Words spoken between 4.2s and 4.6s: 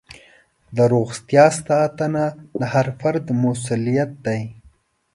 دی.